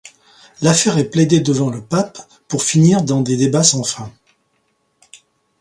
L'affaire 0.63 0.97
est 0.97 1.11
plaidée 1.11 1.41
devant 1.41 1.69
le 1.69 1.79
pape 1.79 2.17
pour 2.47 2.63
finir 2.63 3.03
dans 3.03 3.21
des 3.21 3.37
débats 3.37 3.61
sans 3.61 3.83
fin. 3.83 4.11